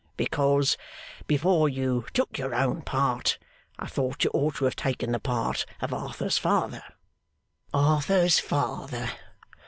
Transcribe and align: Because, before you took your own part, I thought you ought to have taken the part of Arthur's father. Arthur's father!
Because, 0.17 0.77
before 1.27 1.69
you 1.69 2.07
took 2.11 2.35
your 2.35 2.55
own 2.55 2.81
part, 2.81 3.37
I 3.77 3.85
thought 3.85 4.23
you 4.23 4.31
ought 4.33 4.55
to 4.55 4.65
have 4.65 4.75
taken 4.75 5.11
the 5.11 5.19
part 5.19 5.63
of 5.79 5.93
Arthur's 5.93 6.39
father. 6.39 6.81
Arthur's 7.71 8.39
father! 8.39 9.11